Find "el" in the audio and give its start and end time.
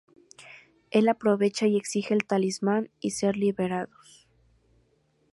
2.15-2.25